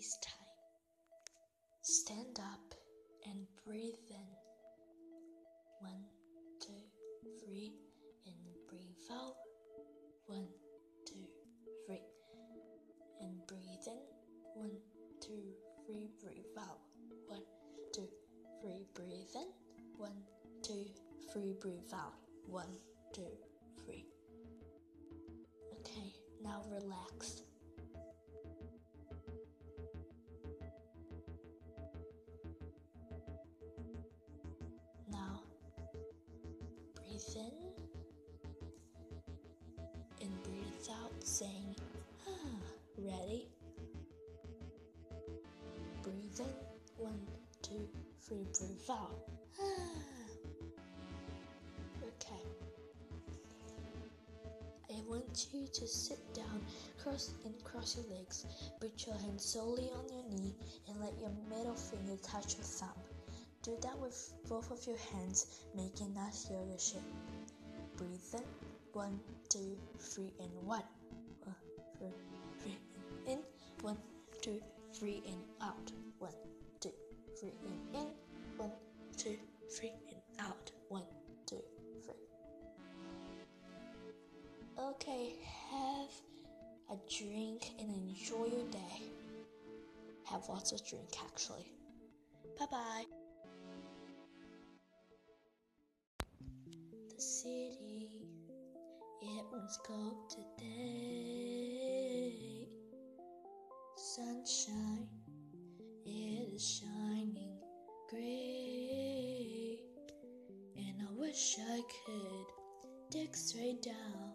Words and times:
time. 0.00 0.48
Stand 1.82 2.38
up 2.40 2.74
and 3.26 3.46
breathe 3.66 4.00
in. 4.08 4.28
One, 5.80 6.04
two, 6.58 6.72
three, 7.38 7.74
and 8.24 8.34
breathe 8.66 9.10
out. 9.12 9.34
One, 10.26 10.48
two, 11.06 11.26
three, 11.86 12.00
and 13.20 13.46
breathe 13.46 13.86
in. 13.86 14.00
One, 14.54 14.76
two, 15.20 15.52
three, 15.86 16.08
breathe 16.22 16.56
out. 16.58 16.80
One, 17.26 17.42
two, 17.92 18.08
three, 18.62 18.86
breathe 18.94 19.34
in. 19.34 19.48
One, 19.98 20.22
two, 20.62 20.86
three, 21.30 21.54
breathe 21.60 21.92
out. 21.92 22.14
One, 22.46 22.72
two, 23.12 23.36
three. 23.84 24.06
Okay, 25.80 26.14
now 26.42 26.62
relax. 26.70 27.42
Breathe 37.20 37.36
in 37.36 37.52
and 40.22 40.42
breathe 40.42 40.88
out, 41.02 41.12
saying, 41.22 41.76
ah, 42.26 42.32
ready? 42.98 43.46
Breathe 46.02 46.40
in, 46.40 46.54
one, 46.96 47.20
two, 47.62 47.88
three, 48.22 48.46
breathe 48.58 48.90
out. 48.90 49.16
Ah. 49.60 49.64
Okay. 52.02 52.42
I 54.90 54.94
want 55.08 55.46
you 55.52 55.66
to 55.72 55.86
sit 55.86 56.18
down, 56.34 56.60
cross 57.02 57.32
and 57.44 57.54
cross 57.64 57.96
your 57.96 58.16
legs, 58.16 58.46
put 58.80 59.06
your 59.06 59.16
hand 59.16 59.40
solely 59.40 59.90
on 59.96 60.08
your 60.08 60.24
knee, 60.30 60.54
and 60.88 61.00
let 61.00 61.12
your 61.20 61.32
middle 61.48 61.74
finger 61.74 62.16
touch 62.22 62.54
your 62.54 62.64
thumb. 62.64 63.09
Do 63.62 63.76
that 63.82 63.98
with 63.98 64.32
both 64.48 64.70
of 64.70 64.86
your 64.86 64.96
hands, 65.12 65.46
making 65.76 66.14
nice 66.14 66.48
yoga 66.50 66.78
shape. 66.78 67.02
Breathe 67.98 68.18
in, 68.32 68.40
one, 68.94 69.20
two, 69.50 69.76
three, 69.98 70.32
and 70.40 70.50
one. 70.64 70.82
One, 71.44 71.54
two, 71.98 72.12
three, 72.62 72.78
and 73.26 73.38
in. 73.38 73.38
One, 73.82 73.98
two, 74.40 74.62
three, 74.94 75.22
and 75.26 75.42
out. 75.60 75.92
One, 76.18 76.32
two, 76.80 76.92
three, 77.38 77.52
and 77.66 77.96
in. 77.96 78.06
One, 78.56 78.72
two, 79.18 79.36
three, 79.70 79.92
and 80.08 80.46
out. 80.46 80.70
One, 80.88 81.04
two, 81.44 81.62
three. 82.02 82.14
Okay, 84.78 85.34
have 85.70 86.10
a 86.90 86.96
drink 87.14 87.72
and 87.78 87.94
enjoy 87.94 88.46
your 88.56 88.70
day. 88.72 89.02
Have 90.24 90.48
lots 90.48 90.72
of 90.72 90.86
drink 90.88 91.10
actually. 91.22 91.70
Bye 92.58 92.66
bye. 92.70 93.19
City, 97.20 98.08
it 99.20 99.44
was 99.52 99.78
cold 99.86 100.30
today. 100.30 101.46
Sunshine, 103.94 105.06
it 106.06 106.54
is 106.54 106.80
shining 106.80 107.58
gray. 108.08 109.80
And 110.78 111.02
I 111.02 111.10
wish 111.20 111.58
I 111.60 111.82
could 111.82 112.46
dig 113.10 113.36
straight 113.36 113.82
down, 113.82 114.32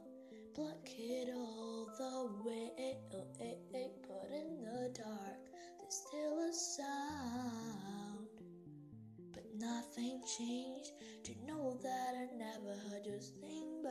block 0.53 0.87
it 0.95 1.29
all 1.35 1.87
the 1.97 2.29
way. 2.47 2.97
But 3.11 3.35
in 4.31 4.63
the 4.63 4.91
dark, 4.93 5.49
there's 5.79 5.95
still 6.07 6.37
a 6.37 6.53
sound. 6.53 8.27
But 9.33 9.45
nothing 9.57 10.21
changed 10.37 10.91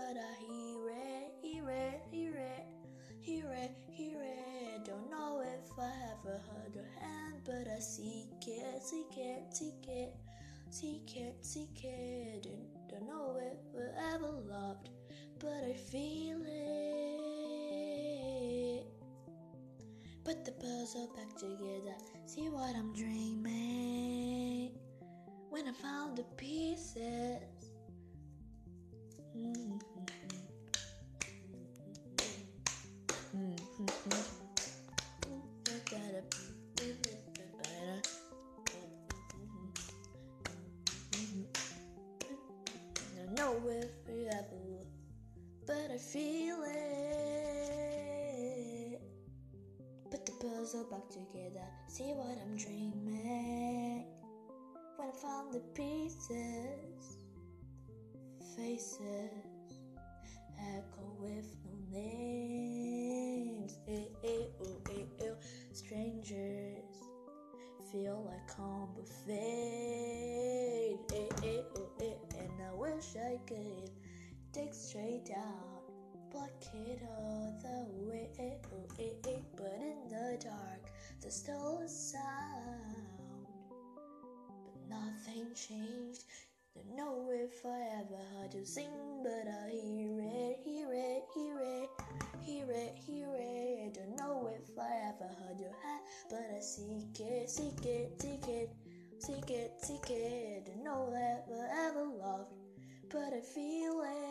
but 0.06 0.16
I 0.19 0.34
hear 0.47 0.91
it, 0.91 1.32
hear 1.41 1.70
it, 1.70 2.03
hear 2.10 2.34
it, 2.37 2.66
hear 3.20 3.50
it, 3.53 3.70
hear 3.91 4.20
it. 4.22 4.84
Don't 4.84 5.10
know 5.10 5.41
if 5.42 5.78
I 5.78 5.91
ever 6.12 6.42
heard 6.50 6.75
your 6.75 6.84
hand, 7.00 7.37
but 7.44 7.66
I 7.75 7.78
seek 7.78 8.47
it, 8.47 8.82
seek 8.82 9.16
it, 9.16 9.44
seek 9.50 9.88
it, 9.88 10.14
seek 10.70 11.16
it, 11.16 11.37
seek 11.41 11.84
it. 11.84 12.43
Don't, 12.43 12.69
don't 12.91 13.06
know 13.09 13.41
if 13.41 13.56
I 13.75 14.14
ever 14.14 14.31
loved, 14.47 14.91
but 15.38 15.64
I 15.66 15.72
feel 15.72 16.43
it. 16.44 17.64
Put 20.22 20.44
the 20.44 20.53
puzzle 20.53 21.09
back 21.16 21.34
together, 21.38 21.97
see 22.26 22.50
what 22.50 22.76
I'm 22.76 22.93
dreaming. 22.93 24.72
When 25.48 25.66
I 25.66 25.72
found 25.72 26.19
the 26.19 26.25
pieces. 26.37 27.73
But 45.66 45.90
I 45.92 45.96
feel 45.96 46.62
it. 46.62 47.74
Put 50.10 50.26
the 50.26 50.32
puzzle 50.32 50.84
back 50.90 51.08
together, 51.08 51.64
see 51.88 52.12
what 52.12 52.36
I'm 52.42 52.56
dreaming. 52.56 54.04
When 54.96 55.08
I 55.08 55.12
found 55.12 55.54
the 55.54 55.60
pieces, 55.74 57.23
faces 58.56 59.31
echo 60.59 61.06
with 61.20 61.56
no 61.65 61.98
names. 61.98 63.78
Eh, 63.88 64.06
eh, 64.25 64.47
oh, 64.62 64.81
eh. 64.91 65.32
Strangers 65.72 67.03
feel 67.91 68.25
like 68.26 68.47
calm. 68.56 68.88
Eh, 69.28 70.94
eh, 71.12 71.62
oh. 71.76 71.91
And 72.38 72.53
I 72.62 72.75
wish 72.75 73.16
I 73.16 73.38
could 73.47 73.91
dig 74.53 74.72
straight 74.72 75.26
down, 75.26 75.82
block 76.31 76.50
it 76.75 77.03
all 77.19 77.59
the 77.62 77.87
way. 78.09 78.59
Oh. 78.72 78.87
But 79.56 79.72
in 79.81 80.09
the 80.09 80.38
dark, 80.44 80.91
there's 81.20 81.34
still 81.34 81.81
a 81.84 81.88
sound. 81.88 83.47
But 84.64 84.88
nothing 84.88 85.47
changed. 85.54 86.25
Don't 86.74 86.96
know 86.96 87.30
if 87.30 87.64
I 87.64 87.82
ever 88.00 88.20
heard 88.34 88.52
you 88.52 88.64
sing, 88.64 89.22
but 89.22 89.46
I 89.46 89.70
hear 89.70 90.18
it, 90.20 90.58
hear 90.64 90.92
it, 90.92 91.22
hear 91.32 91.60
it, 91.60 91.88
hear 92.40 92.68
it, 92.68 92.96
hear 93.06 93.28
it. 93.32 93.94
Don't 93.94 94.16
know 94.16 94.50
if 94.52 94.76
I 94.76 94.90
ever 95.06 95.28
heard 95.38 95.60
your 95.60 95.70
hand, 95.84 96.02
but 96.28 96.50
I 96.56 96.60
seek 96.60 97.20
it, 97.20 97.48
seek 97.48 97.86
it, 97.86 98.20
seek 98.20 98.48
it, 98.48 98.74
seek 99.20 99.50
it, 99.50 99.72
seek 99.82 100.10
it. 100.10 100.66
Don't 100.66 100.82
know 100.82 101.14
I 101.14 101.42
ever 101.86 102.06
loved, 102.06 102.52
but 103.08 103.32
I 103.32 103.40
feel 103.40 104.02
it. 104.02 104.24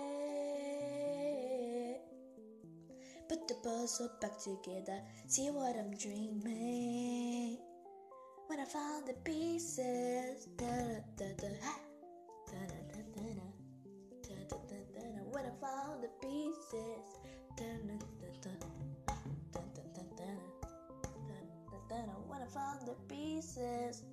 Put 3.29 3.47
the 3.47 3.55
puzzle 3.63 4.11
back 4.19 4.37
together, 4.37 5.01
see 5.27 5.49
what 5.49 5.77
I'm 5.77 5.95
dreaming. 5.95 7.57
When 8.47 8.59
I 8.59 8.65
found 8.65 9.07
the 9.07 9.13
pieces, 9.23 10.45
da 10.57 10.99
da 11.17 11.25
da 11.37 11.47
Found 15.63 16.03
the 16.03 16.09
pieces, 16.22 17.07
Da-da-da-da. 17.56 18.51
Da-da-da-da-da. 19.53 20.31
Da-da-da-da. 21.30 22.12
when 22.27 22.42
I 22.42 22.45
the 22.86 22.95
pieces, 23.07 24.04